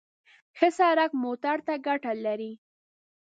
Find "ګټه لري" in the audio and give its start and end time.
1.87-2.51